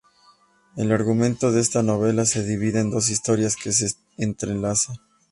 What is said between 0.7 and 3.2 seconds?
El argumento de esta novela se divide en dos